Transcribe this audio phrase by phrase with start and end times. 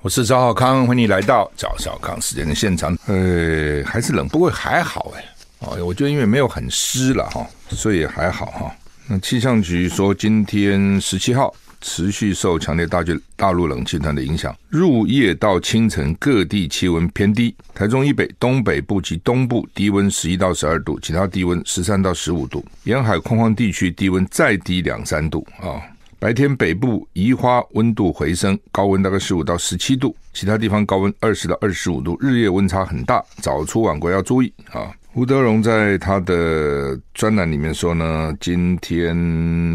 [0.00, 2.96] 我是赵少康，欢迎你来到赵少康时间的现场。
[3.06, 5.24] 呃，还是冷，不过还好哎。
[5.58, 8.72] 哦，我觉得因为没有很湿了哈，所以还好哈。
[9.08, 17.52] 那气象局说，今天十七号持续受强烈大气大陆冷气团的影响，入夜到清晨各地气温偏低。
[17.74, 22.64] 台中以北、东北部及东部低温十一到十二度，其他低温十三到十五度。
[22.84, 25.82] 沿海空旷地区低温再低两三度啊。
[26.20, 34.92] 白天北部宜花温度回升，高温大概十五到十七度，其他地方高温二十到二十五度，日夜温差很大，早出晚归要注意啊。
[35.14, 39.14] 吴德荣在他的专栏里面说呢，今天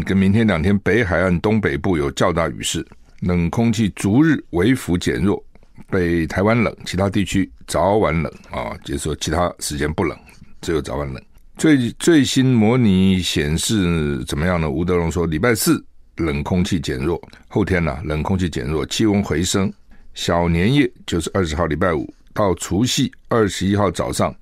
[0.02, 2.86] 跟明天两天，北海岸东北部有较大雨势，
[3.20, 5.42] 冷空气逐日微幅减弱，
[5.88, 10.14] 北台湾冷，其他地区早晚冷啊，就是说其他时间不冷，
[10.60, 11.22] 只有早晚冷。
[11.56, 14.68] 最最新模拟显示怎么样呢？
[14.68, 15.82] 吴德荣说，礼拜四。
[16.16, 19.72] 冷空气减弱，后天呢、冷空气减弱，气温回升。
[20.14, 24.34] 小年夜就是二十号礼拜五到除夕二十一号早上，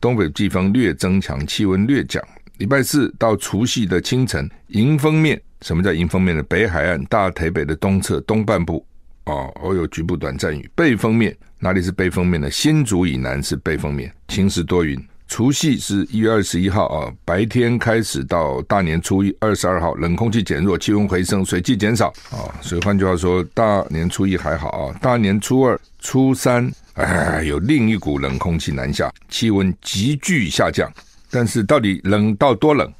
[0.00, 2.22] 东北季风略增强，气温略降。
[2.58, 6.42] 礼拜四到除夕的清晨，迎风面，什么叫迎风面呢？
[6.44, 8.84] 北海岸、大台北的东侧东半部
[9.26, 10.68] 哦，偶有局部短暂雨。
[10.74, 12.50] 背风面哪里是背风面呢？
[12.50, 14.98] 新竹以南是背风面，晴时多云。
[15.28, 22.46] 除夕是一月二十一号啊，白天开始到大年初一二十二号，冷空气减弱，气温回升，水汽减少啊。
[22.62, 30.90] 所以换句话说，大年初一还好啊，大年初二、初三，哎，有另一股冷空气南下，气温急剧下降。
[31.28, 32.90] 但是到底冷到多冷？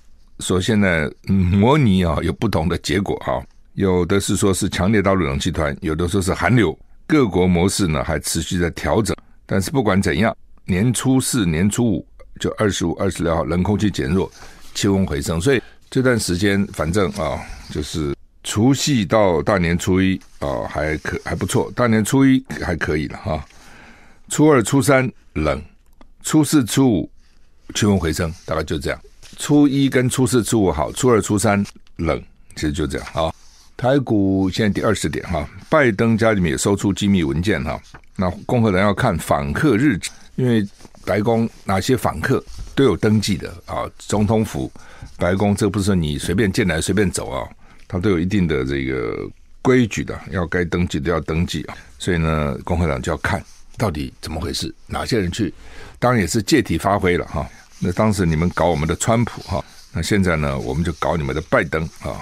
[0.40, 3.40] 说现在模拟啊，有不同的结果哈。
[3.74, 9.16] 有的是说是强烈大陆冷气团，有的说是寒流，各国模式呢还持续在调整。
[9.46, 12.06] 但是不管怎样，年初四、年初五。
[12.38, 14.30] 就二十五、二十六号，冷空气减弱，
[14.74, 18.14] 气温回升，所以这段时间反正啊，就是
[18.44, 23.42] 除夕到大年初一啊，还可还不错，大年初一还可以了哈。
[24.28, 25.62] 初二、初三冷，
[26.22, 27.10] 初四、初五
[27.74, 29.00] 气温回升，大概就这样。
[29.38, 31.64] 初一跟初四、初五好，初二、初三
[31.96, 32.22] 冷，
[32.54, 33.32] 其实就这样啊。
[33.76, 37.80] 台股现在第二十点哈，拜登家里面也搜出机密文件哈，
[38.16, 40.66] 那共和党要看访客日志，因为。
[41.06, 42.44] 白宫哪些访客
[42.74, 43.88] 都有登记的啊？
[43.96, 44.70] 总统府、
[45.16, 47.48] 白宫，这不是你随便进来随便走啊，
[47.86, 49.16] 它都有一定的这个
[49.62, 51.76] 规矩的，要该登记都要登记啊。
[51.98, 53.42] 所以呢，共和党就要看
[53.78, 55.54] 到底怎么回事，哪些人去？
[56.00, 57.48] 当然也是借题发挥了哈。
[57.78, 62.20] 那当时你们搞我们的川普哈，那现在呢，我们就搞你们的拜登啊。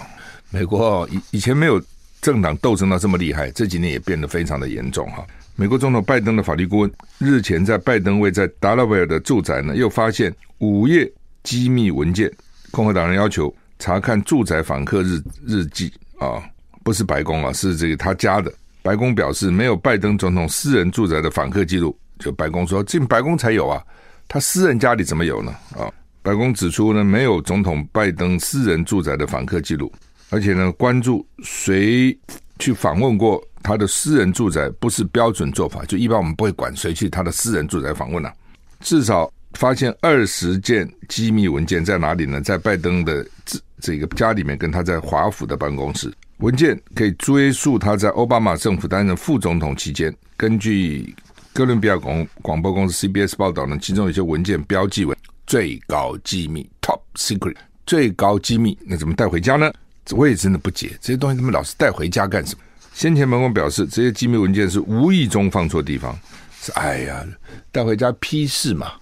[0.50, 1.82] 美国以以前没有
[2.20, 5.26] 政党斗争到这么厉害，这几年也变得非常的严重哈。
[5.56, 11.10] 美国总统拜登的法律顾问日前在拜登位在达拉维尔的住宅呢，又发现五页
[11.44, 12.30] 机密文件。
[12.72, 16.42] 共和党人要求查看住宅访客日日记啊，
[16.82, 18.52] 不是白宫啊，是这个他家的。
[18.82, 21.96] 白宫表示没有拜登总统私人住宅的访客记录。
[22.18, 23.80] 就白宫说进白宫才有啊，
[24.26, 25.54] 他私人家里怎么有呢？
[25.78, 25.86] 啊，
[26.20, 29.92] 白宫指出呢，没有总统拜登私人住宅的访客记录，
[30.30, 32.16] 而且呢，关注谁
[32.58, 33.40] 去访问过。
[33.64, 38.34] 他的私人住宅不是标准做法，就一般我们不会管谁去他的私人住宅访问了、啊。
[38.80, 42.40] 至少发现二十件机密文件在哪里呢？
[42.42, 46.12] 在拜登的这这个家里面，跟他在华府的办公室。
[46.38, 50.14] 文件可以追溯他在奥巴马政府担任副总统期间。
[50.36, 51.14] 根据
[51.54, 55.16] 哥伦比亚广广播公司 CBS 报道呢，其中有些文件标记为
[55.46, 57.56] 最高机密 （Top Secret）。
[57.86, 59.72] 最高机密，那怎么带回家呢？
[60.10, 62.62] 我也真的不解，这些东西他们老是带回家干什么？
[62.94, 66.16] 先前白宫表示，这些机密文件是无意中放错地方，
[66.60, 67.26] 是哎呀，
[67.72, 68.92] 带回家批示嘛，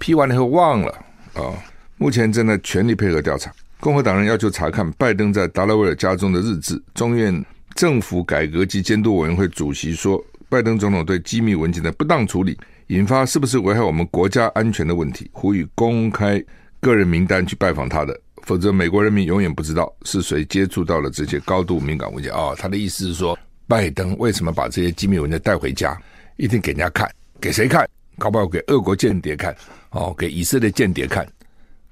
[0.00, 0.90] 批完了以后忘了
[1.34, 1.54] 啊、哦。
[1.98, 3.52] 目前正在全力配合调查。
[3.78, 6.82] 共和党人要求查看拜登在达拉维尔家中的日志。
[6.94, 7.44] 众院
[7.74, 16.42] 政府改革及监督委员会主席说，拜登总统对机密文件的不当处理，引发是不是危害我们国家安全的问题，呼吁公开
[16.80, 18.18] 个人名单去拜访他的。
[18.42, 22.32] 否则，美国人民永远不知道是谁接触到了这些高度敏感文件。
[22.32, 25.96] 哦，他的意思是说，拜登为什么把这些机密文件带回家，
[26.36, 27.10] 一定给人家看，
[27.40, 27.88] 给谁看？
[28.18, 29.56] 搞不好给俄国间谍看，
[29.90, 31.26] 哦，给以色列间谍看，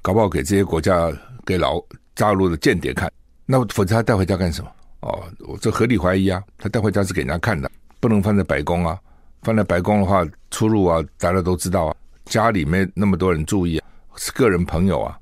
[0.02, 1.10] 搞不好给这些国家
[1.46, 1.82] 给老
[2.14, 3.10] 大陆的间谍看。
[3.46, 4.70] 那否则他带回家干什么？
[5.00, 7.70] 哦，我这合理怀疑啊，他带回家是给人家看的。
[8.00, 8.98] 不能放在白宫啊，
[9.42, 13.86] 放在白宫的话出入啊，大家都知道啊，家里面那么多人注意啊，
[14.16, 15.18] 是个人朋友啊，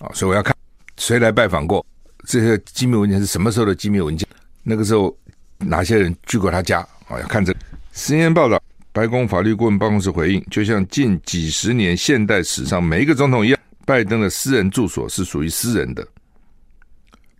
[0.00, 0.54] 啊，所以我要看
[1.00, 1.84] 谁来拜访过，
[2.26, 4.28] 这些机密文件是什么时候的机密文件，
[4.62, 5.16] 那个时候
[5.56, 7.58] 哪些人去过他家啊，要看这个。
[7.94, 8.62] CNN 报道，
[8.92, 16.06] 白宫法律顾问办公室回应，就像近几十年现代史上每一个总统一样，拜登的私人住所是属于私人的。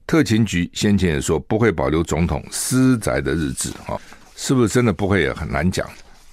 [0.06, 4.00] 特勤局先前也说不会保留总统私宅的日志，哈，
[4.36, 5.86] 是不是真的不会也很难讲。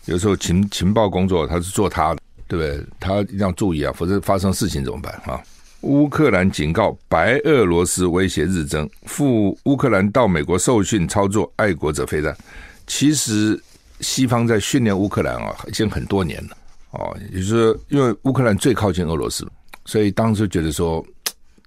[0.05, 2.85] 有时候情情报工作他是做他的，对不对？
[3.01, 5.43] 他一定要注意啊，否则发生事情怎么办啊？
[5.81, 12.35] 乌克兰警告白俄罗斯威胁日增，赴乌克兰到美国受训操作爱国者飞弹。
[12.87, 13.61] 其实
[13.99, 16.57] 西方在训练乌克兰啊，已经很多年了
[16.91, 17.15] 哦。
[17.31, 19.47] 也就是说，因为乌克兰最靠近俄罗斯，
[19.85, 21.05] 所以当时觉得说，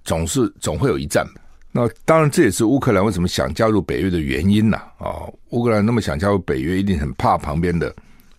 [0.05, 1.25] 总是总会有一战。
[1.71, 4.77] 那当然，这也是乌克兰为什么想加入北约的原因呐。
[4.99, 7.95] 啊，乌克兰那么想加入北约，一定很怕旁边的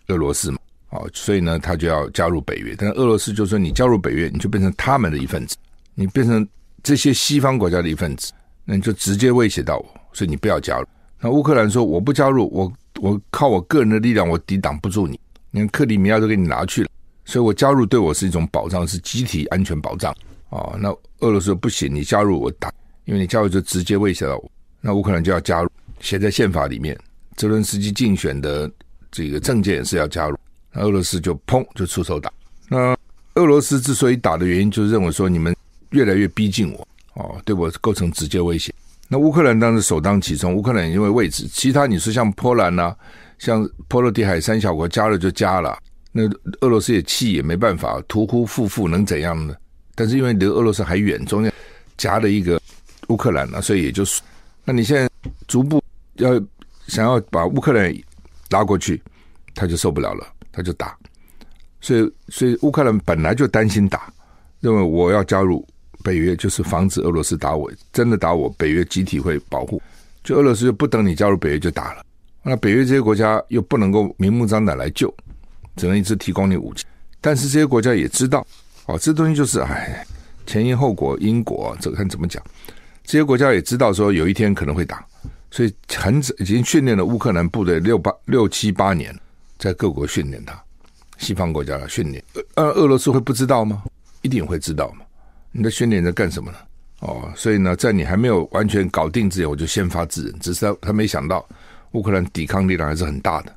[0.08, 0.58] 俄罗斯嘛。
[0.92, 2.74] 哦，所以呢，他就要加入北约。
[2.78, 5.56] 但是俄罗斯就说，你加入北约，你就变成他们的一份子，
[5.94, 6.46] 你变成
[6.82, 8.32] 这些西方国家的一份子，
[8.64, 10.86] 那你就直接威胁到我，所以你不要加入。
[11.18, 15.18] 那乌克兰说，我不加入，我我靠我个人的力量，我抵挡不住你。
[15.50, 16.88] 你看克里米亚都给你拿去了，
[17.24, 20.14] 所以我加入对我是一种保障，是集体安全保障。
[20.50, 20.90] 啊，那
[21.20, 22.72] 俄罗斯说不行，你加入我打。
[23.04, 24.50] 因为你加入就直接威胁到我，
[24.80, 25.68] 那乌克兰就要加入，
[25.98, 26.96] 写在宪法里面。
[27.34, 28.70] 泽伦斯基竞选的
[29.10, 30.38] 这个政见也是要加入，
[30.72, 32.32] 那俄罗斯就砰就出手打。
[32.68, 32.96] 那
[33.34, 35.54] 俄罗斯之所以打的原因，就是认为说你们
[35.90, 38.72] 越来越逼近我，哦，对我构成直接威胁。
[39.08, 42.96] 那乌克兰当时首当其冲，乌克兰因为位置，其他你说像波兰呐、啊，
[43.38, 45.78] 像波罗的海三小国加了就加了，
[46.10, 46.22] 那
[46.60, 49.54] 俄罗斯也气也没办法，屠夫夫妇能怎样呢？
[49.94, 51.52] 但是因为离俄罗斯还远，中间
[51.96, 52.60] 夹了一个。
[53.08, 54.22] 乌克兰呢、啊，所以也就是，
[54.64, 55.10] 那你现在
[55.48, 55.82] 逐步
[56.14, 56.40] 要
[56.86, 57.94] 想要把乌克兰
[58.48, 59.02] 拉过去，
[59.54, 60.96] 他就受不了了，他就打。
[61.80, 64.12] 所以，所以乌克兰本来就担心打，
[64.60, 65.66] 认为我要加入
[66.04, 69.82] 北约，就是防止俄罗斯打我，真的打我，北约集体会保护。
[70.22, 72.04] 就俄罗斯就不等你加入北约就打了，
[72.44, 75.12] 那北约这些国家又不能够明目张胆来救，
[75.74, 76.84] 只能一直提供你武器。
[77.20, 78.46] 但是这些国家也知道，
[78.86, 80.06] 哦，这东西就是哎，
[80.46, 82.40] 前因后果，因果这个看怎么讲。
[83.04, 85.04] 这些国家也知道说有一天可能会打，
[85.50, 89.12] 所以很早已经训练了乌克兰部队六八六七八年，
[89.62, 90.60] 在各国训练他，
[91.18, 92.22] 西方国家的训练。
[92.56, 93.84] 呃，俄罗斯会不知道吗？
[94.22, 95.06] 一定会知道嘛。
[95.52, 96.58] 你的训练在干什么呢？
[96.98, 100.34] 哦，所以呢，在你还没有完全搞定之前，我就先发制人。
[100.40, 101.48] 只是他他没想到
[101.92, 103.54] 乌克兰抵抗力量还是很大的。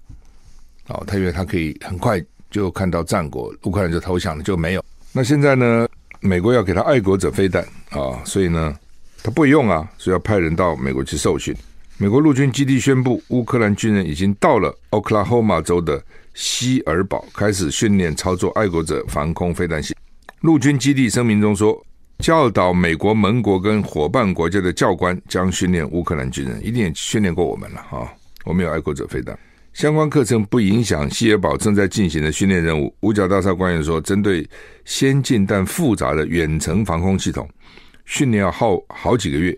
[0.89, 4.85] 哦，他以为他可以很快就看到战果，乌克兰就投降了，就没有。
[5.11, 5.87] 那现在呢，
[6.19, 8.77] 美国要给他爱国者飞弹啊，所以呢。
[9.23, 11.51] 他不用啊，所以要派人到美国去受训。
[11.97, 16.03] 美国陆军基地宣布，乌克兰军人已经到了奥克拉荷马州的
[16.33, 20.03] 希尔堡，开始训练操作爱国者防空飞弹系统。
[20.41, 21.81] 陆军基地声明中说，
[22.19, 28.13] 教导美国盟国跟伙伴国家的教官将训练乌克兰军人，一定也训练过我们了哈。
[28.43, 29.39] 我们有爱国者飞弹，
[29.71, 32.93] 相关课程不影响希尔堡正在进行的训练任务。
[32.99, 34.45] 五角大厦官员说，针对
[34.83, 37.49] 先进但复杂的远程防空系统。
[38.03, 39.57] 训练要耗好几个月，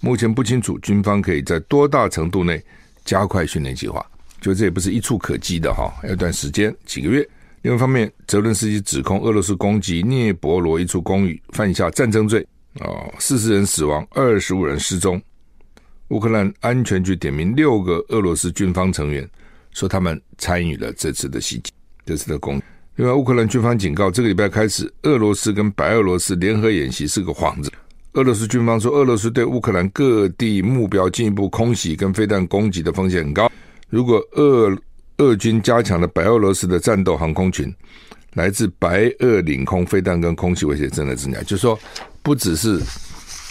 [0.00, 2.62] 目前不清楚军方可以在多大程度内
[3.04, 4.04] 加快训练计划。
[4.40, 7.26] 就这也不是一蹴可及的哈，要一段时间，几个月。
[7.62, 12.46] 另外一方面，泽伦斯基指控俄罗斯攻击聂伯罗一处公寓，犯下战争罪，
[12.80, 15.20] 哦，四十人死亡，二十五人失踪。
[16.08, 19.28] 乌克兰安全局点名六个俄罗斯军方成员，
[19.72, 21.72] 说他们参与了这次的袭击，
[22.04, 22.62] 这次的攻。
[22.94, 27.72] 另外，乌克兰军方警告，这个礼拜开始，俄罗斯跟白俄罗斯联合演习是个幌子。
[28.16, 33.50] 俄罗斯军方说，俄罗斯对乌克兰各地目标进一步空袭跟飞弹攻击的风险很高。
[33.90, 34.74] 如果俄
[35.18, 37.70] 俄军加强了白俄罗斯的战斗航空群，
[38.32, 41.14] 来自白俄领空飞弹跟空袭威胁真的。
[41.14, 41.42] 增加。
[41.42, 41.78] 就是说，
[42.22, 42.80] 不只是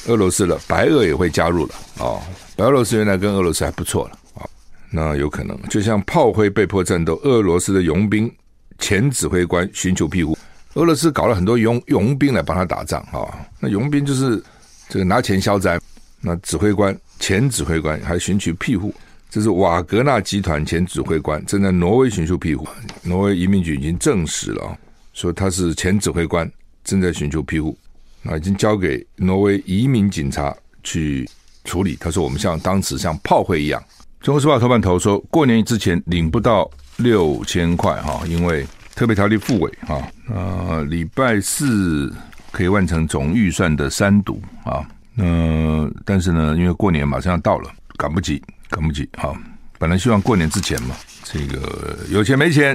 [0.07, 2.19] 俄罗斯了，白俄也会加入了哦。
[2.55, 4.50] 白俄罗斯原来跟俄罗斯还不错了啊，
[4.89, 8.31] 那有可能就像炮灰被迫战斗，俄罗斯的佣兵。
[8.79, 10.38] 前指挥官寻求庇护，
[10.74, 13.48] 俄罗斯搞了很多佣佣兵来帮他打仗啊。
[13.57, 14.43] 那佣兵就是
[14.89, 15.80] 这个拿钱消灾。
[16.22, 18.94] 那指挥官前指挥官还寻求庇护，
[19.30, 22.68] 这是瓦格纳集团前指挥官正在挪威寻求庇护。
[23.04, 24.77] 挪威移民局已经证实了，
[25.13, 26.50] 说他是前指挥官
[26.84, 27.77] 正在寻求庇护，
[28.22, 31.30] 那已经交给挪威移民警察去
[31.63, 31.96] 处理。
[32.00, 33.84] 他说我们像当时像炮灰一样。
[34.22, 36.70] 中国时报头版头说过年之前领不到。
[36.98, 38.65] 六千块哈，因为
[38.96, 42.10] 特别条例复委哈，呃，礼拜四
[42.55, 44.79] 可以完成总预算的三读啊，
[45.17, 49.33] 呃，但是呢，因为过年马上要到了，赶不及，赶不及啊，
[49.77, 50.95] 本来希望过年之前嘛，
[51.25, 52.74] 这个有钱没钱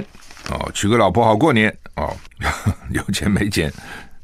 [0.51, 2.15] 哦，娶个老婆好过年哦，
[2.93, 3.73] 有钱没钱，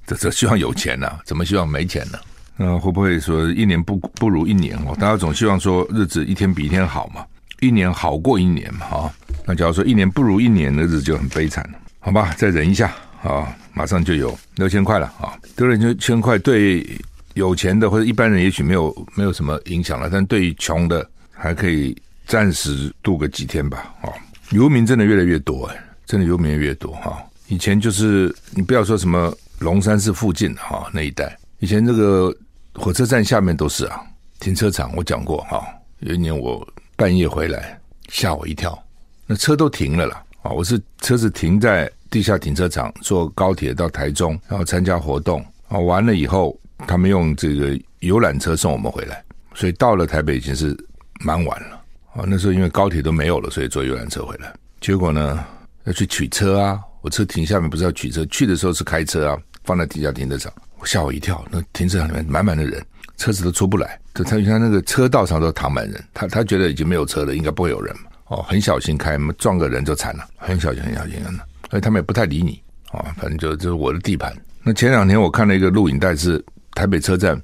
[0.05, 2.19] 这这希望有钱呢、啊，怎么希望没钱呢？
[2.55, 4.95] 那会不会说一年不不如一年哦？
[4.99, 7.25] 大家总希望说日子一天比一天好嘛，
[7.61, 9.13] 一年好过一年嘛，哈。
[9.43, 12.93] 那假如说一年不如一年的日子就很悲惨了，好吧，再忍一下
[13.27, 16.85] 啊，马上就有六千块了啊，丢了六千块对。
[17.33, 23.93] 有钱的或者一般人也许没有没有什么影响了，但对于穷的还可以暂时度个几天吧。
[24.01, 24.11] 哦，
[24.49, 27.23] 游民真的越来越多哎，真的游民越越多哈。
[27.47, 32.35] 以前就是你不要说什么龙山寺附近哈那一带，以前这个
[32.73, 34.01] 火车站下面都是啊
[34.39, 34.91] 停车场。
[34.95, 35.63] 我讲过哈，
[35.99, 37.79] 有一年我半夜回来
[38.09, 38.83] 吓我一跳，
[39.27, 40.23] 那车都停了啦。
[40.41, 46.57] 啊，我是车子停在地下停车场，坐高铁到台中，然后参加活动啊，完了以后。
[46.85, 49.23] 他们用这个游览车送我们回来，
[49.55, 50.77] 所以到了台北已经是
[51.21, 51.81] 蛮晚了
[52.13, 52.23] 啊。
[52.27, 54.53] 那时候因为高铁都没有了，所以坐游览车回来。
[54.79, 55.43] 结果呢，
[55.85, 61.43] 要去取车啊，我车停下面不是要取车，去的时候是开车啊，放在地下停车场，我吓我一跳。
[61.49, 62.79] 那停车场里面满满的人，
[63.17, 63.99] 车子都出不来。
[64.13, 68.03] 就他他那个车道上都躺满人，他他觉得已经没有车了，应该不会有人嘛。
[68.27, 71.31] 哦，很小心开，撞个人就惨了，很小心很小心的。
[71.69, 74.35] 所以他们也不太理你啊，反正就就是我的地盘。
[74.63, 76.43] 那前两天我看了一个录影带是。
[76.75, 77.41] 台北车站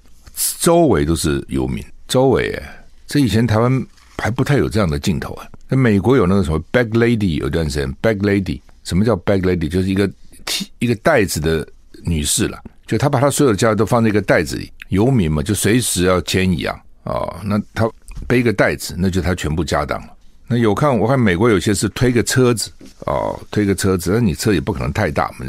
[0.59, 3.83] 周围都是游民，周围哎，这以前台湾
[4.19, 5.47] 还不太有这样的镜头啊。
[5.67, 9.67] 那美国有那个什么 bag lady，有段时间 bag lady，什么叫 bag lady？
[9.67, 10.07] 就是一个
[10.45, 11.67] 提一个袋子的
[12.03, 17.89] 女士了，就她把她所有的家都放在一个袋子里，游民嘛，就随时要迁移啊，哦，那她
[18.27, 20.12] 背个袋子，那就她全部家当了。
[20.47, 22.69] 那有看我看美国有些是推个车子
[23.05, 25.45] 哦，推个车子，那你车也不可能太大嘛，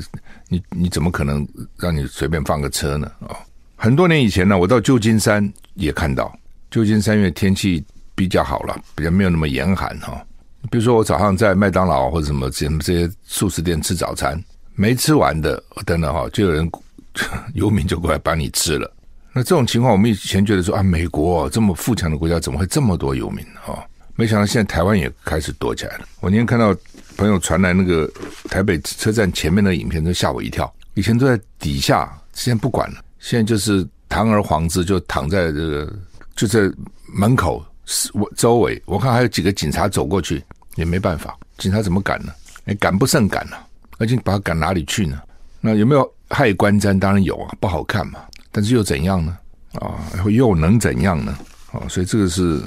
[0.48, 1.46] 你你怎么可能
[1.76, 3.10] 让你随便放个车呢？
[3.20, 3.36] 哦。
[3.76, 6.32] 很多年以前呢，我到旧金山也看到，
[6.70, 7.84] 旧金山因为天气
[8.14, 10.24] 比较好了，比较没有那么严寒哈。
[10.70, 14.42] 比如说我早上在麦当劳或者什么什么这些素食店吃早餐，
[14.74, 16.70] 没吃完的等等哈，就有人
[17.52, 18.90] 游民就过来帮你吃了。
[19.32, 23.84] 那这种情况，我们以前觉得说啊，美国这么富强的国家，怎么会这么多游民啊？
[24.16, 26.06] 没想到现在台湾也开始躲起来了。
[26.20, 26.74] 我那天看到
[27.16, 28.10] 朋友传来那个
[28.48, 30.72] 台北车站前面的影片，都吓我一跳。
[30.94, 33.02] 以前都在底下，现在不管了。
[33.18, 35.92] 现在就是堂而皇之就躺在这个
[36.36, 36.70] 就在
[37.12, 37.64] 门口
[38.12, 40.42] 我周围，我看还有几个警察走过去，
[40.76, 42.32] 也没办法，警察怎么赶呢？
[42.66, 43.66] 哎，赶不胜赶了，
[43.98, 45.20] 而且把他赶哪里去呢？
[45.60, 46.98] 那有没有害观瞻？
[46.98, 48.20] 当然有啊，不好看嘛。
[48.52, 49.36] 但是又怎样呢？
[49.80, 51.36] 啊，然后又能怎样呢？
[51.72, 52.60] 啊，所以这个是，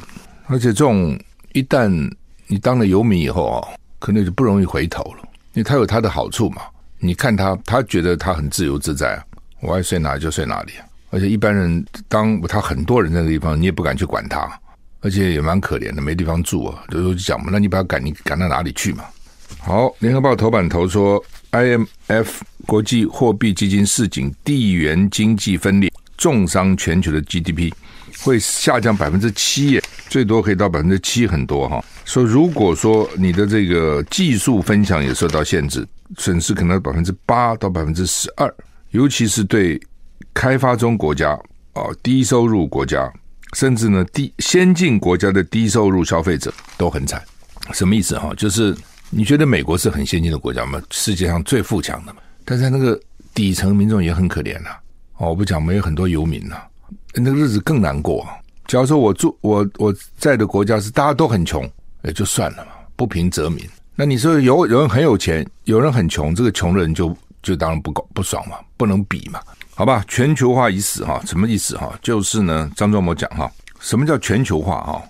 [0.48, 1.18] 而且这种
[1.58, 1.90] 一旦
[2.46, 5.24] 你当了游民以后啊，可能就不容易回头了，
[5.54, 6.62] 因为他有他的好处嘛。
[7.00, 9.24] 你看他，他觉得他很自由自在啊。
[9.60, 10.74] 我爱睡哪里就睡哪里，
[11.10, 14.48] 而且一般人当他很多人在那个地方，你也不敢去管他，
[15.02, 16.84] 而且也蛮可怜的，没地方住啊。
[16.90, 19.04] 就讲嘛，那你把他赶，你赶到哪里去嘛？
[19.60, 22.28] 好，联合报头版头说，IMF
[22.68, 27.74] 国际货币基金市井，地缘经济分裂重伤全球的 GDP，
[28.22, 31.84] 会下降百分之七，最多可以到百分之七，很多哈。
[32.06, 38.54] 说如果说你的这个技术分享也受到限制，损失可能百分之八到百分之十二。
[38.92, 39.80] 尤其是对
[40.34, 41.32] 开发中国家
[41.74, 43.12] 啊、低收入国家，
[43.54, 47.22] 甚至呢低先进国家的低收入消费者都很惨。
[47.74, 48.34] 什么意思哈？
[48.36, 48.76] 就是
[49.10, 50.82] 你觉得美国是很先进的国家吗？
[50.90, 52.22] 世界上最富强的嘛？
[52.46, 52.98] 但是那个
[53.34, 54.70] 底层民众也很可怜呐。
[55.18, 56.56] 哦，我不讲，没有很多游民呐，
[57.14, 58.28] 那个日子更难过。
[58.68, 61.70] 假如说我住我我在的国家是大家都很穷，
[62.04, 63.68] 也就算了嘛，不平则鸣。
[63.96, 67.16] 那你说有有人很有钱，有人很穷，这个穷人就。
[67.44, 69.40] 就当然不搞不爽嘛，不能比嘛，
[69.74, 70.04] 好吧？
[70.06, 71.98] 全球化已死哈，什么意思哈？
[72.02, 73.50] 就是呢，张忠谋讲哈，
[73.80, 75.02] 什么叫全球化哈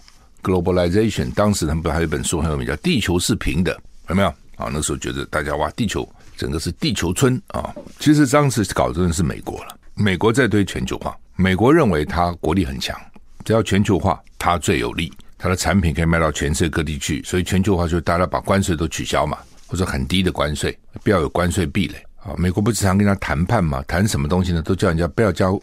[0.44, 3.74] ？Globalization，当时他们不还有一本书很有名，叫《地球是平的》，
[4.10, 4.28] 有没有？
[4.58, 7.74] 啊，那时候觉得大家哇，地球整个是地球村啊。
[7.98, 13.00] 其实当时搞的是美国了，美国在推全球化，美国认为它国力很强，
[13.46, 21.96] 只要全球化，它最有利，它的产品可以卖到全世界各地去，所以全球化就是大家把关税都取消嘛，或者很低的关税，不要有关税壁垒。
[22.24, 23.84] 啊，美国不是常跟他谈判嘛？
[23.88, 24.64] 谈什么东西呢？
[24.64, 25.54] 都叫人家不要交，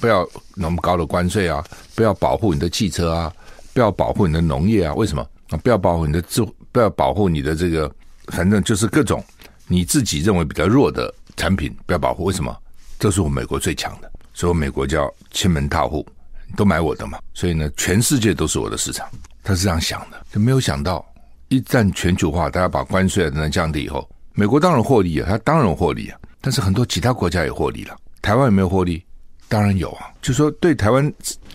[0.00, 1.62] 不要那么高的关税啊，
[1.96, 3.32] 不要保护你的汽车啊，
[3.74, 4.94] 不要保护你的农业啊。
[4.94, 5.58] 为什么啊？
[5.58, 7.92] 不要保护你的自，不要保护你的这个，
[8.28, 9.22] 反正就是各种
[9.66, 12.22] 你自己认为比较弱的产品，不要保护。
[12.22, 12.56] 为什么？
[12.98, 16.06] 这是我们美国最强的，所以美国叫亲门踏户，
[16.54, 17.18] 都买我的嘛。
[17.32, 19.08] 所以呢，全世界都是我的市场。
[19.42, 21.02] 他是这样想的，就没有想到
[21.48, 24.06] 一旦全球化，大家把关税等等降低以后。
[24.34, 27.96] 美国当然获利啊，他当然获利啊，但是很多其他国家也获利了。
[28.20, 29.02] 台湾有没有获利？
[29.48, 30.08] 当然有啊。
[30.20, 31.10] 就说对台湾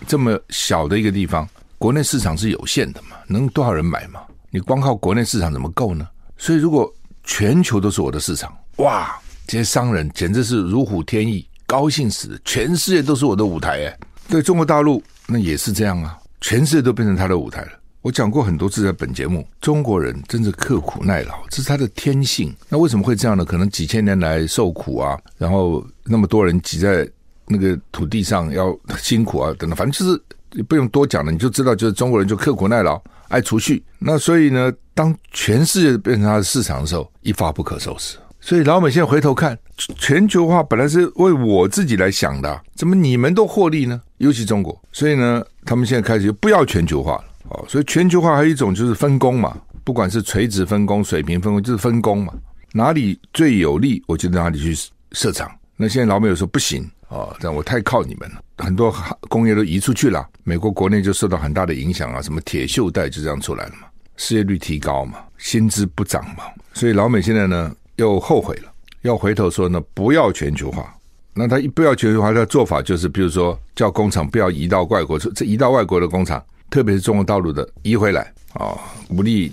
[0.08, 1.48] 这么小的一个地方，
[1.78, 4.22] 国内市场是有限的嘛，能多少人买嘛？
[4.50, 6.08] 你光靠国内市场怎么够呢？
[6.36, 13.98] 所以如果全球都是我的市场，哇，这些商人简直是如虎添翼，高兴死，全世界都是我的舞台哎。
[14.28, 17.70] 对中国大陆那也是这样啊，全世界都变成他的舞台了。
[18.02, 22.54] 我讲过很多次在本节目，中国人真是刻苦耐劳，这是他的天性。
[22.68, 23.42] 那为什么会这样呢？
[23.42, 27.08] 可能几千年来受苦啊，然后那么多人挤在
[27.46, 33.00] 那个土地上要辛苦啊等等，反正就是不用多讲了，你就知道，就是中国人就刻苦耐劳。
[33.28, 38.18] 爱储蓄，那所以呢，当全世界变成他的市场的时候，一发不可收拾。
[38.42, 39.56] 所以老美现在回头看，
[39.96, 44.02] 全球化本来是为我自己来想的，怎么你们都获利呢？
[44.18, 47.24] 尤其中国，所以呢，他们现在开始就不要全球化了。
[47.50, 52.34] 哦，所以全球化还有一种就是分工嘛，不管是垂直分工、水平分工，就是分工嘛，
[52.72, 54.76] 哪里最有利，我就哪里去
[55.12, 55.48] 设厂。
[55.76, 56.84] 那现在老美有说不行。
[57.08, 58.90] 哦，但我太靠你们了，很多
[59.28, 68.72] 工业都移出去了，美国国内就受到很大的影响啊，什么铁锈带就这样出来了嘛，失业率提高嘛，薪资不涨嘛，所以老美现在呢又后悔了，
[69.02, 70.94] 要回头说呢不要全球化，
[71.34, 79.52] 那他一不要全球化，他的做法就是，比如说叫工厂不要移到外国，这移到外国的工厂，特别是中国大陆的移回来啊，鼓励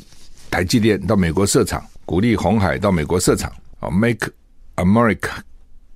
[0.50, 4.30] 台积电到美国设厂，鼓励红海到美国设厂啊，Make
[4.76, 5.32] America。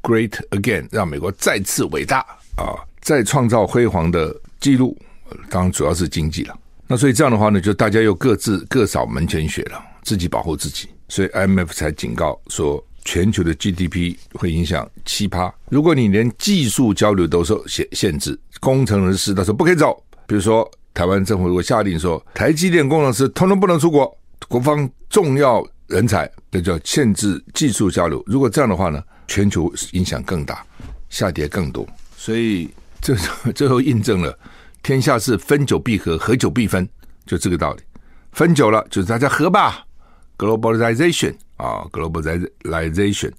[0.05, 2.19] Great again，让美国再次伟大
[2.57, 2.75] 啊！
[2.99, 4.97] 再创造辉煌的记录，
[5.49, 6.53] 当然主要是经济了。
[6.87, 10.89] 那所以这样的话呢，就大家又各自各扫门前雪了，自己保护自己。
[11.13, 15.53] 所以 IMF 才警告说，全球的 GDP 会影响七趴。
[15.69, 20.03] 如果你连技术交流都受限限制，工程师他说不可以走。
[20.25, 24.11] 比如说，台湾政府如果下令说，台积电工程师通通不能出国，
[24.47, 28.23] 国防重要人才，那叫限制技术交流。
[28.25, 28.99] 如果这样的话呢？
[29.27, 30.65] 全球影响更大，
[31.11, 32.67] 下跌更多，所以
[32.99, 33.15] 这
[33.53, 34.35] 最后印证了
[34.81, 36.89] 天下是分久必合，合久必分，
[37.27, 37.81] 就这个道理。
[38.31, 39.85] 分久了就是大家合吧
[40.43, 43.31] ，globalization 啊，globalization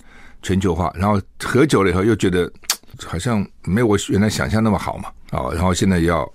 [0.43, 2.51] 全球化，然后合久了以后又觉得
[3.05, 6.33] 好像没有我原来想象那么好嘛，啊，然后现在要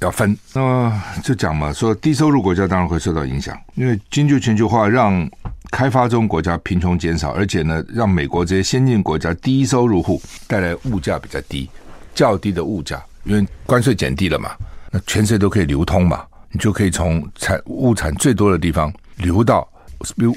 [0.00, 5.28] 要分，那么就讲嘛，说低收入国家当然会受到影响，因为经济全球化让。
[5.70, 11.66] 开发中国家贫穷减少，而且呢，让美国这些先进国家低收入户带来物价比较低、
[12.14, 14.50] 较低的物价，因为关税减低了嘛，
[14.90, 19.66] 那全世界都可以流通嘛，你就可以从产物产最多的地方流到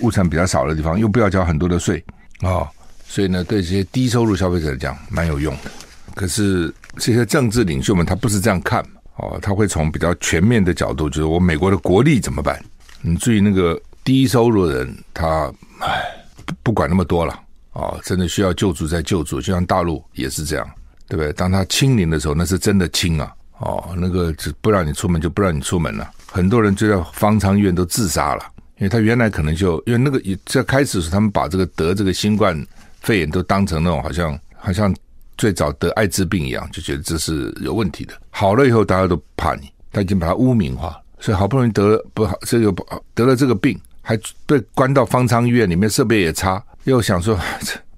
[0.01, 2.03] 物产比较少的地方，又不要交很多的税
[2.41, 2.67] 啊、哦，
[3.07, 5.71] 所以呢，对这些低收入消费者来讲蛮有用的。
[6.13, 8.83] 可是这些政治领袖们他不是这样看
[9.17, 12.63] 哦，他会从比较全面的角度，就是我美国的国力怎么办？
[13.01, 13.81] 你注意那个。
[14.05, 15.99] 低收入的人，他唉，
[16.45, 17.99] 不不管那么多了、哦！
[18.03, 20.69] 真的需要救助再救助，就像大陆也是这样，
[21.07, 21.33] 对不对？
[21.33, 23.33] 当他清零的时候，那是真的清啊！
[23.57, 26.07] 哦，那个只不让你出门就不让你出门了。
[26.31, 28.45] 很多人就在方舱医院都自杀了，
[28.77, 32.55] 因为他原来可能就因为那个在开始的时候，他们把这个得这个新冠
[33.01, 34.93] 肺炎都当成那种好像好像
[35.37, 38.13] 最早得艾滋病一样，就觉得这是有问题的。
[38.29, 43.79] 好了以后，大家都怕你，他已经把它污名化，所以好不容易得了不好这个不得了这个病。
[44.07, 47.35] 还被关到方舱医院里面，设备也差，又想说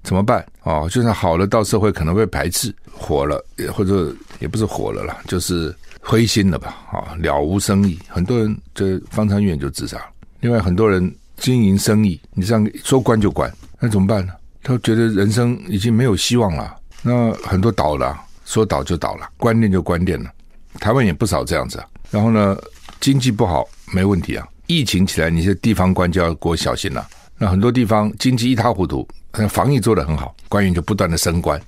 [0.02, 0.42] 怎么办？
[0.62, 6.78] 哦，就算好了，到社会可能会排斥，火了也，或者也不是火了啦，就是灰心了吧？
[6.90, 10.06] 啊，了无生意，很多人这方舱医院就自杀了。
[10.40, 14.32] 另外，很多人经营生意，你这样说关就关，那怎么办呢？
[14.62, 16.76] 他觉得人生已经没有希望了。
[17.02, 20.30] 那很多倒了，说倒就倒了，关店就关店了。
[20.80, 21.86] 台湾也不少这样子啊。
[22.10, 22.56] 然后呢，
[23.00, 24.46] 经济不好没问题啊。
[24.66, 27.06] 疫情起来，你这地方官就要给我小心了。
[27.38, 29.06] 那很多地方经济一塌糊涂，
[29.48, 31.60] 防疫做得很好，官员就不断的升官。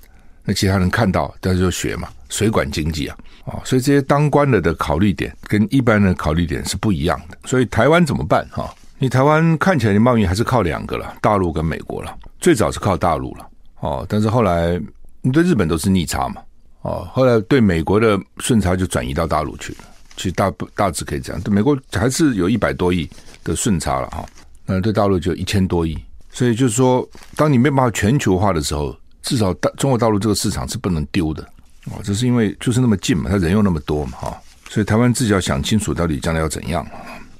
[0.43, 3.15] 那其他人看到，大家就学嘛，水管经济啊，
[3.45, 7.37] 啊，所以这些当官的的考虑点跟一般的考虑点是不一样的。
[7.45, 8.47] 所以台湾怎么办？
[8.51, 12.17] 哈，你台湾看起来的贸易还是靠两个了，大陆跟美国了。
[12.39, 13.47] 最早是靠大陆了，
[13.81, 14.81] 哦，但是后来
[15.21, 16.41] 你对日本都是逆差嘛，
[16.81, 19.79] 哦，后来对美国的顺差就转移到大陆去了。
[20.15, 23.09] 其实大大致可以这样，对美国还是有一百多亿
[23.43, 24.25] 的顺差了哈，
[24.65, 25.97] 那对大陆就一千多亿，
[26.31, 31.47] 所以就是说，当你没办法全球化的时候，至少大中国大陆这个市场是不能丢的
[31.85, 36.85] 哦，这是因为就是那么近嘛，他人又那么多嘛哈，所以台湾自己要想清楚到底将来要怎样。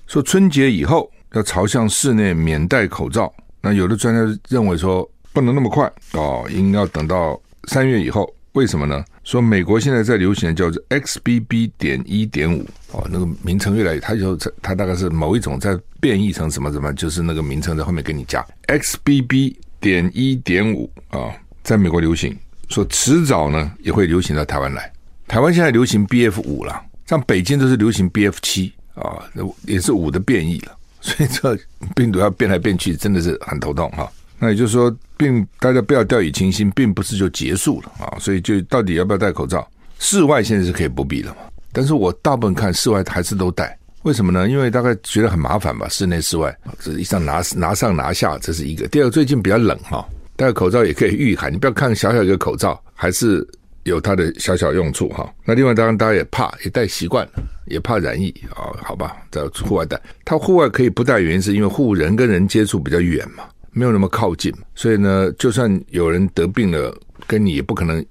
[0.07, 9.03] 说春节以后要朝向室内免戴口罩，那有的专家认为说不能那么快哦，应该要等到三月以后，为什么呢？
[9.23, 11.71] 说美国现在在流行的叫做 XBB.
[11.77, 19.55] 点一点五哦，那个名称越来越，它就它大概是某一种在变异成什么什么，就是那个名称在后面给你加 XBB.
[19.79, 21.31] 点一点五啊，
[21.63, 22.37] 在美国流行，
[22.71, 24.91] 说迟早呢也会流行到台湾来。
[25.27, 31.57] 台湾现在流行 BF 五了，像北京都是流行 BF 七啊，那也是五的变异了 所以这
[31.95, 34.11] 病毒要变来变去，真的是很头痛哈。
[34.37, 38.17] 那也就是说，并大家不要掉以轻心，并不是就结束了啊。
[38.19, 39.67] 所以就到底要不要戴口罩？
[39.99, 43.77] 室外现在是可以不必了嘛，但是我大部分看室外还是都戴。
[44.03, 44.49] 为什么呢？
[44.49, 48.87] 因为大概觉得很麻烦吧，室内室外这一上拿拿上拿下，这是一个。
[48.87, 50.03] 第二个，最近比较冷哈，
[50.41, 51.53] 戴口罩也可以御寒。
[51.53, 53.47] 你不要看小小一个口罩，还是
[53.83, 55.31] 有它的小小用处哈。
[55.45, 57.31] 那另外，当然大家也怕，也戴习惯了，
[57.67, 58.73] 也怕染疫啊。
[58.81, 66.95] 好吧，在户外戴，它户外可以不戴，原因是因为户人跟人接触比较远嘛，没有那么靠近，所以呢，就算有人得病了，
[67.27, 68.03] 跟你也不可能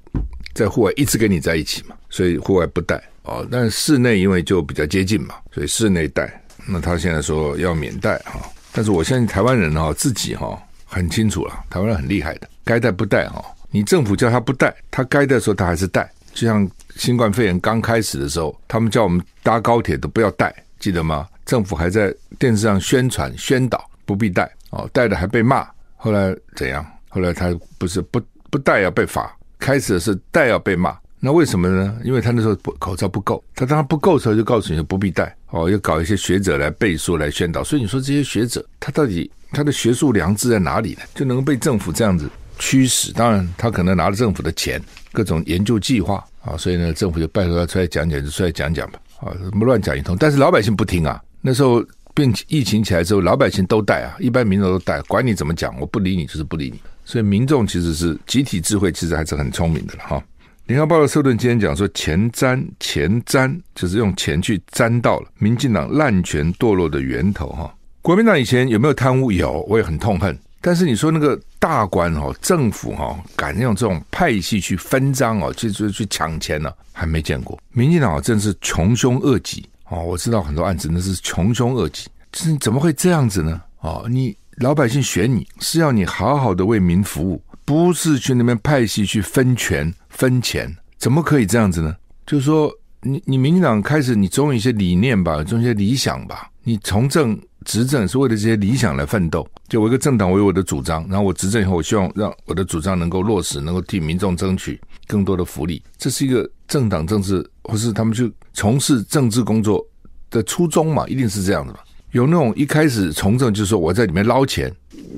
[0.54, 3.02] 在户外一直跟你在一起嘛，所以户外不戴。
[3.24, 6.42] 哦，但室内因为就比较接近嘛，所以室内戴。
[6.66, 8.40] 那他现在说要免戴哈，
[8.72, 13.44] 但是我相信台湾人哈自己哈很清楚了，台湾人很厉害的，该戴不戴哦。
[13.70, 16.10] 你政府叫他不戴，他该戴的时候他还是戴。
[16.34, 21.28] 就像新冠肺炎刚开始的时候，他们叫我们搭高铁都不要戴，记得吗？
[21.46, 25.66] 政府还在电视上宣传宣导不必戴哦，戴的还被骂。
[25.96, 26.84] 后来怎样？
[27.08, 30.96] 后来他不是不不戴要被罚，开始是戴要被骂。
[31.22, 31.96] 那为什么呢？
[32.02, 37.62] 因为他那时候不口罩不够，他当他不够的时候就告诉你不必戴哦，要搞一些学者来背书来宣导。
[37.62, 41.02] 所以你说这些学者他到底他的学术良知在哪里呢？
[41.14, 42.26] 就能被政府这样子
[42.58, 43.12] 驱使？
[43.12, 44.80] 当然他可能拿了政府的钱，
[45.12, 50.16] 各种研究计划啊，所以呢政府就拜托他出来讲讲，就出来讲讲吧啊，什么乱讲一通。
[50.18, 51.20] 但是老百姓不听啊。
[51.42, 56.80] 那时候病疫情起来之后，老百姓都戴啊，一般民众都戴，管你怎么讲，我不理你就是不理你。
[57.04, 60.22] 所以民众其实是集体智慧，其实还是很聪明的了哈。
[60.70, 67.74] 联合报的社论今天讲说，钱沾钱沾，就是用钱去沾到了民进党滥权堕落的源头哈。
[68.00, 69.32] 国民党以前有没有贪污？
[69.32, 70.38] 有，我也很痛恨。
[70.60, 77.58] 但是你说那个大官哈，政府哈，敢用这种派系去分赃哦，去去去抢钱呢，还没见过。
[77.72, 83.60] 民进党真是穷凶恶极哦，我知道很多案子那是穷凶恶极，就是怎么会这样子呢？
[83.80, 89.92] 哦，你老百姓选你是要你好好的为民服务，不是去那边派系去分权。
[90.20, 91.96] 分钱怎么可以这样子呢？
[92.26, 96.50] 就是说，你你民进党开始，你总有一些理念吧，总有一些理想吧。
[96.62, 99.48] 你从政执政是为了这些理想来奋斗。
[99.66, 105.82] 就我一个政党，为我的主张，然后我执政以后，我希望让我的主张能够落实，能够替民众争取更多的福利。
[105.96, 109.82] 这是一个政党政治，或是他们去从事政治工作
[110.28, 111.78] 的初衷嘛，一定是这样的嘛。
[112.12, 114.72] 有那种一开始从政就是说我在里面捞钱。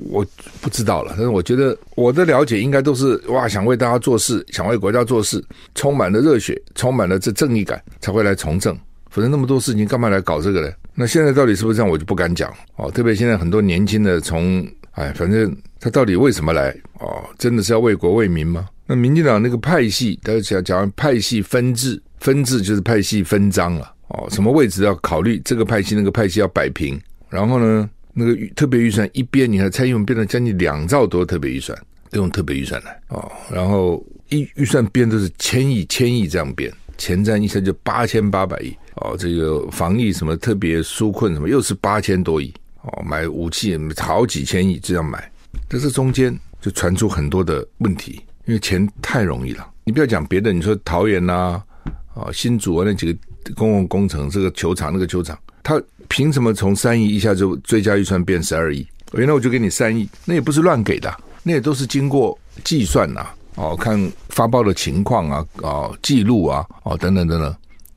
[0.09, 0.25] 我
[0.59, 5.43] 不知道了，但是我觉得我的了解应该都是哇，想为大家做事，想为国家做事，
[5.75, 8.77] 充满了热血，充满了这正义感，才会来从政。
[9.11, 10.71] 否则那么多事情干嘛来搞这个呢？
[10.95, 12.89] 那现在到底是不是这样，我就不敢讲哦。
[12.91, 17.23] 特别现在很多年轻的从哎，反正他到底为什么来哦？
[17.37, 18.67] 真的是要为国为民吗？
[18.87, 24.27] 那民进党那个派系，大家讲讲派系分治，分治就是派系分赃了哦。
[24.31, 25.39] 什么位置要考虑？
[25.45, 26.99] 这个派系那个派系要摆平，
[27.29, 27.89] 然后呢？
[28.15, 31.75] 那个预特别预算一编，你看蔡英文编了将近两兆多特别预算，
[32.11, 33.31] 都用特别预算来哦。
[33.51, 39.17] 然后一预算编都是千亿、千亿这样编，前瞻一下就八千八百亿哦。
[39.17, 45.31] 这个防疫什么特别纾困什么又是八千多亿哦，买武器好几千亿这样买，
[45.67, 49.67] 但是中间就传出很多的问题，因为钱太容易了。
[49.85, 51.33] 你不要讲别的，你说桃园呐
[52.13, 53.19] 啊、哦、新竹啊那几个
[53.55, 55.81] 公共工程，这个球场那个球场，它。
[56.09, 58.85] 凭什么从三亿一下就追加预算变十二亿？
[59.13, 63.25] 原来我就给你三亿，那也不是乱给的，那也都是经过计算呐。
[63.55, 67.55] 哦，看发包的情况啊，哦，记录啊，哦，等等等等，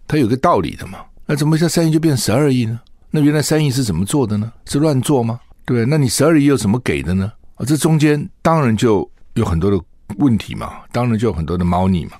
[0.08, 1.00] 它有个道理的嘛。
[1.26, 2.80] 那怎么一下三亿就变十二亿呢？
[3.10, 4.50] 那原来三亿是怎么做的呢？
[4.64, 5.38] 是乱做吗？
[5.66, 7.30] 对，那你十二亿有什么给的呢？
[7.56, 9.78] 啊，这中间当然就有很多的
[10.18, 12.12] 问题嘛，当然就有很多的猫腻嘛。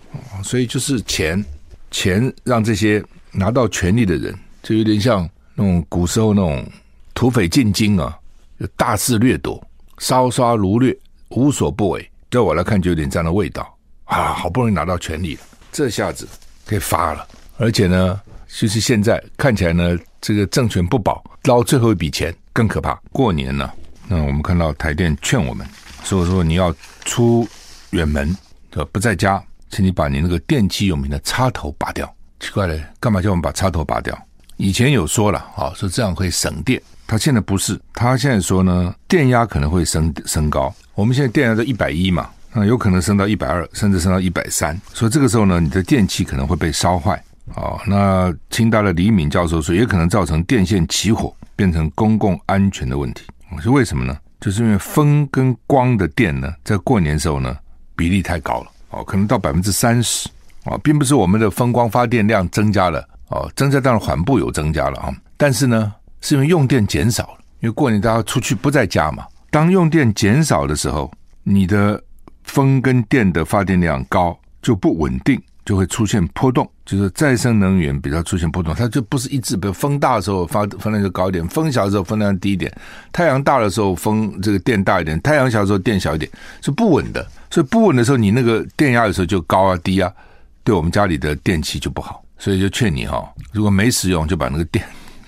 [0.42, 1.42] 所以就是钱，
[1.90, 3.02] 钱让这些
[3.36, 5.28] 拿到权力的人，就有点像。
[5.58, 6.70] 那种古时候那种
[7.14, 8.14] 土匪进京啊，
[8.60, 9.58] 就大肆掠夺、
[9.96, 10.94] 烧杀掳掠，
[11.30, 12.10] 无所不为。
[12.28, 14.34] 对我来看，就有点这样的味道啊！
[14.34, 15.38] 好不容易拿到权力，
[15.72, 16.28] 这下子
[16.66, 17.26] 可以发了。
[17.56, 23.00] 而且呢，就是现在看起来呢，这个政权不保，捞最后一笔钱更可怕。
[23.10, 23.72] 过年了，
[24.08, 25.66] 那我们看到台电劝我们，
[26.04, 26.74] 所以说你要
[27.06, 27.48] 出
[27.92, 28.36] 远门，
[28.92, 32.14] 不在家，请你把你那个电器用品的插头拔掉。
[32.40, 34.16] 奇怪了，干嘛叫我们把插头拔掉？
[34.56, 36.80] 以前有说了，啊，说这样会省电。
[37.06, 40.74] 他现在不是，他现在说呢，电压可能会升升高。
[40.94, 44.78] 我们现在电压都一百一嘛，那有可能升到一百二，甚至升到一百三。
[44.92, 47.22] 所以这个时候呢，你的电器可能会被烧坏。
[47.54, 53.22] 哦，那清大的李敏教授说，也可能造成电线起火，变成公共安全的问题。
[53.54, 54.18] 我说为什么呢？
[54.40, 57.56] 就是因为风跟光的电呢，在过年时候呢，
[57.94, 58.70] 比例太高了。
[58.90, 60.28] 哦，可能到百分之三十。
[60.66, 63.02] 啊，并不是我们的风光发电量增加了。
[63.28, 69.24] 哦，增加当然缓步有增加了啊，但是呢，是因为用电减少了，因为过年大家出去不在家嘛。
[69.50, 71.10] 当用电减少的时候，
[71.42, 72.00] 你的
[72.44, 76.68] 风跟电的发电量高就不稳定，就会出现波动。
[76.84, 79.56] 就是再生能源比较出现波动，它就不是一致。
[79.56, 82.72] 比如风大的时候发风量就高一点，风小的时候风量低一点。
[83.10, 87.26] 太阳大的时候风这个电大一点，太阳小的时候电小一点，是不稳的。
[87.50, 90.12] 所以不稳的时候，你那个电压有时候就高啊低啊，
[90.66, 92.22] 对我们家里的电器就不好。
[92.36, 94.84] 所以就劝你哈，如果没使用，就把那个电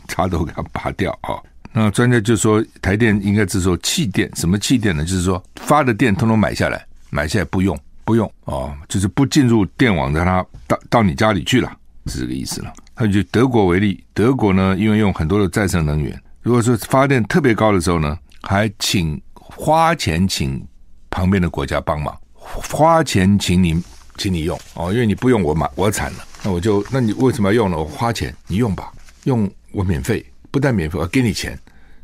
[0.08, 1.38] 插头给它拔掉啊。
[1.72, 5.04] 那专家就说，台电应该是说气电，什么气电呢？
[5.04, 7.78] 就是说发的电通通买下来，买下来不用。
[8.04, 11.70] 不用哦，就是不进入电网，让它到到你家里去了，
[12.06, 12.72] 是这个意思了。
[12.94, 20.66] 他就德国为例，德国呢，因为用很多的再生能源，如果说发电特别高的时候呢，还请花钱请
[21.10, 23.74] 旁边的国家帮忙，花钱请你
[24.18, 27.78] 请你用哦，因为你不用我买我惨了，那我就那你为什么要用呢？
[27.78, 28.92] 我花钱你用吧，
[29.24, 31.58] 用我免费，不但免费，我给你钱，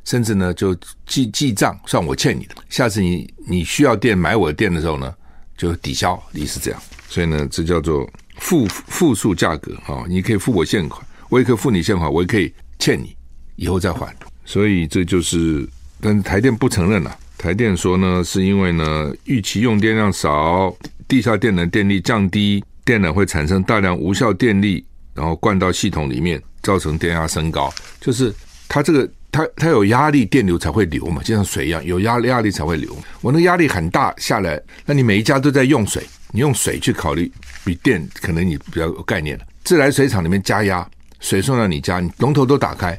[0.05, 0.75] 甚至呢就
[1.05, 2.55] 记记账，算我欠你的。
[2.71, 5.13] 下次你你需要电买我的电的时候呢，
[5.57, 10.05] 就抵消，你是这样，所以呢，这叫做负负数价格啊！
[10.09, 13.17] 你可以付我现款，我也可以付你现款，我也可以欠你，
[13.57, 14.15] 以后再还。
[14.45, 15.69] 所以这就是，
[16.01, 17.19] 但是台电不承认了。
[17.45, 20.75] 台电说呢，是因为呢，预期用电量少，
[21.07, 27.71] 地下电能电力降低，电缆会产生大量无效电力，然后灌到系统里面，造成电压升高。
[28.01, 28.35] 就是
[28.67, 29.07] 它这个。
[29.31, 32.97] 它它有压力，电流才会流嘛，就像水一样，有压力压力才会流。
[33.21, 37.29] 我那压力很大下来，那你每一家都在用水，你用水去考虑，
[37.65, 39.45] 比电可能你比较有概念了。
[39.65, 42.97] 自来水厂里面加压，水送到你家，你龙头都打开，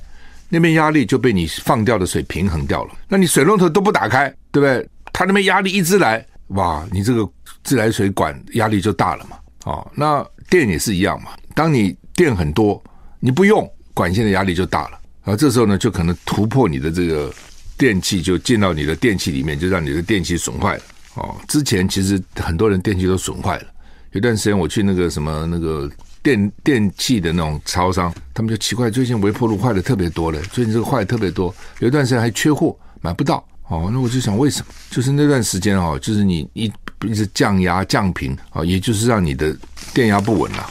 [0.55, 2.93] 那边压力就被你放掉的水平衡掉了。
[3.09, 4.89] 那你水龙头都不打开，对不对？
[5.11, 7.29] 它那边压力一直来，哇，你这个
[7.63, 9.37] 自来水管压力就大了嘛。
[9.65, 11.31] 哦，那电也是一样嘛。
[11.53, 12.81] 当你电很多，
[13.19, 14.99] 你不用管线的压力就大了。
[15.23, 17.33] 然后这时候呢，就可能突破你的这个
[17.77, 20.83] 电器，就进到你的电器里面，就让你的电器损坏了。
[21.15, 23.65] 哦，之前其实很多人电器都损坏了。
[24.11, 25.89] 有段时间我去那个什么那个
[26.25, 31.53] 电电器的那种超商，他们就奇怪，最近微波炉坏的特别多了，最近这个坏的特别多。
[31.77, 33.45] 有一段时间还缺货，买不到。
[33.67, 34.73] 哦，那我就想为什么？
[34.89, 36.65] 就是那段时间哦，就是你一
[37.03, 39.55] 一直降压降频啊，也就是让你的
[39.93, 40.67] 电压不稳了。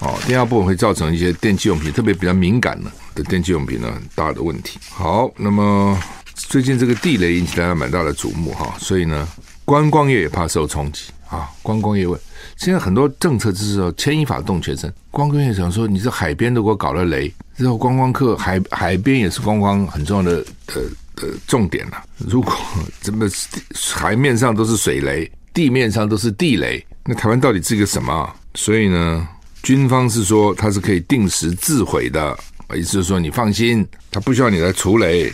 [0.00, 2.90] 哦，电压不稳会造成一些电器用品，特别比较敏感的。
[3.14, 4.76] 的电器用品呢，很大的问题。
[4.90, 5.96] 好，那么
[6.34, 9.26] 最近这个地雷引起大家蛮大的瞩目哈，所以呢，
[9.64, 11.48] 观光业也怕受冲击啊。
[11.62, 12.18] 观光业问，
[12.56, 14.92] 现在很多政策就是说牵一发动全身。
[15.10, 20.82] 观光业想说，你这海边都给我搞了雷，之后观光客海海边也是观光很重要的的
[21.16, 22.02] 的重点了。
[22.18, 22.52] 如果
[23.00, 23.26] 这么
[23.94, 28.32] 海面上都是水雷，地面上都是地雷，那台湾到底是个什么？
[28.54, 29.28] 所以呢，
[29.62, 32.36] 军方是说它是可以定时自毁的。
[32.74, 35.32] 意思就是说，你放心，他不需要你来除雷，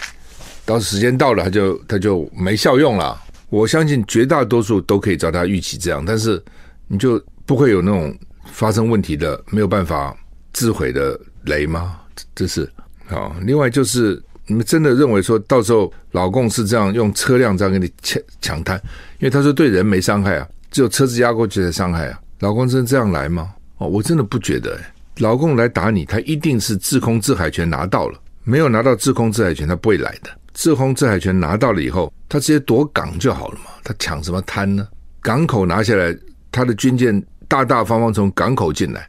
[0.66, 3.18] 到时间到了，他就他就没效用了。
[3.52, 6.42] 我相信绝大多数都可以照他预期这样，但是
[6.88, 10.16] 你就不会有那种发生问题的没有办法
[10.54, 12.00] 自毁的雷吗？
[12.34, 12.66] 这是
[13.08, 13.36] 好。
[13.42, 18.80] 另外就是，你们真的认为说到时候老共是这样用车辆这样给你抢抢滩？
[19.18, 22.18] 因为他说对人没伤害啊，只有车子压过去才伤害啊。
[22.38, 23.52] 老共真这样来吗？
[23.76, 24.94] 哦，我真的不觉得哎。
[25.18, 30.30] 老共来打你，他一定是制空制海权拿到了，没有拿到制空制海权，他不会来的。
[30.54, 34.88] 制空制海权拿到了以后，他直接夺港就好了嘛，他抢什么滩呢？
[35.20, 36.16] 港口拿下来，
[36.50, 39.06] 他的军舰大大方方从港口进来，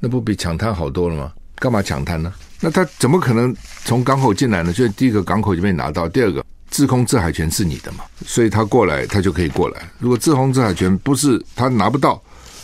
[0.00, 1.30] 那不比抢滩好多了吗？
[1.56, 2.32] 干嘛抢滩呢？
[2.62, 3.54] 那他怎么可能
[3.84, 4.72] 从港口进来呢？
[4.72, 9.82] 就第一个港口就被拿到，第二个制空制海权是你的嘛，所以他过来他就可以过来。
[9.98, 12.18] 如果制空制海权不是他拿不到，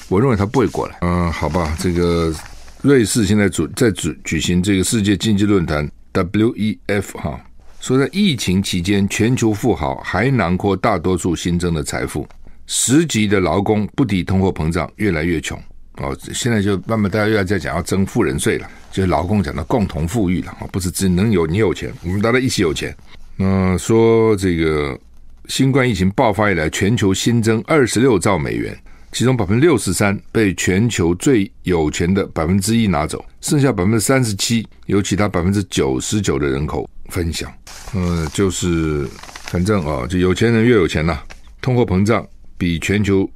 [0.08, 0.96] 我认为他不会过来。
[1.02, 2.32] 嗯，好吧，这个。
[2.80, 7.38] 瑞士现在主在主举行这个世界经济论坛 WEF 哈，
[7.88, 12.28] 说在疫情期间，全球富豪还囊括大多数新增的财富，
[12.66, 15.58] 十级的劳工不敌通货膨胀，越来越穷
[15.96, 16.14] 哦。
[16.34, 22.94] 现在就慢慢大家又要在讲要征富人税了，就是劳工讲的共同富裕了啊，不是只能有你有钱，我们大家一起有钱。
[23.36, 24.94] 那说这个
[25.46, 28.78] 新冠疫情爆发以来，全球新增二十六兆美元。
[29.10, 37.50] 其中百分之六十三被全球最有钱的百分之一拿走，剩下百分之三十七由其他百分之九十九的人口分享。
[37.94, 39.08] 嗯，就是
[39.44, 41.18] 反正啊，就有钱人越有钱呐。
[41.60, 43.28] 通货膨胀比全球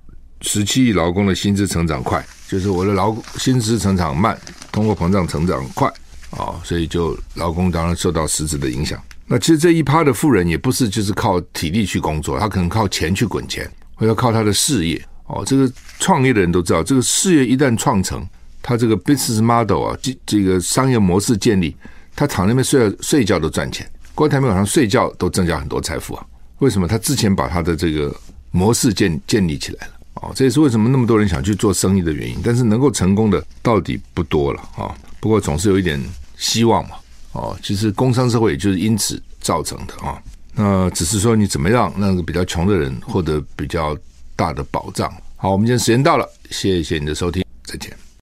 [0.42, 4.38] 十七亿劳工的薪资成长快，就是我的劳薪资成长慢，
[4.70, 5.88] 通货膨胀成长快
[6.30, 9.02] 啊，所以就劳工当然受到实质的影响。
[9.26, 15.02] 那其实这一趴的富人也不是就是靠体力去工作，他可能靠钱去滚钱，或者靠他的事业。
[15.26, 18.26] 哦，这个创业的人都知道，这个事业一旦创成，
[18.60, 21.74] 他这个 business model 啊，这这个商业模式建立，
[22.14, 23.88] 他躺那边睡睡觉都赚钱。
[24.14, 26.26] 郭台铭晚上睡觉都增加很多财富啊？
[26.58, 26.86] 为什么？
[26.86, 28.14] 他之前把他的这个
[28.50, 32.36] 模式建建立起来了哦，这也是为什么那么多人想去做生意的原因。
[32.44, 34.94] 但是能够成功的到底不多了啊。
[35.18, 36.00] 不过总是有一点
[36.36, 36.96] 希望嘛。
[37.32, 40.22] 哦，其实工商社会也就是因此造成的啊。
[40.54, 43.96] 那只是说你怎么样让那个比较穷的人获得比较
[44.36, 45.10] 大的保障。
[45.36, 48.01] 好，我们今天时间到了，谢谢你的收听，再见。